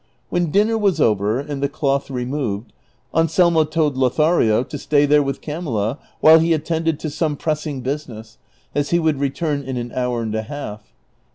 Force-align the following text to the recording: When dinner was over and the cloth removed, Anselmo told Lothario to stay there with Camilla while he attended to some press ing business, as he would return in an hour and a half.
When 0.29 0.49
dinner 0.49 0.79
was 0.79 0.99
over 0.99 1.39
and 1.39 1.61
the 1.61 1.69
cloth 1.69 2.09
removed, 2.09 2.73
Anselmo 3.13 3.65
told 3.65 3.95
Lothario 3.97 4.63
to 4.63 4.77
stay 4.79 5.05
there 5.05 5.21
with 5.21 5.41
Camilla 5.41 5.99
while 6.21 6.39
he 6.39 6.53
attended 6.53 6.99
to 7.01 7.09
some 7.11 7.37
press 7.37 7.67
ing 7.67 7.81
business, 7.81 8.39
as 8.73 8.89
he 8.89 8.97
would 8.97 9.19
return 9.19 9.61
in 9.61 9.77
an 9.77 9.91
hour 9.91 10.23
and 10.23 10.33
a 10.33 10.41
half. 10.41 10.91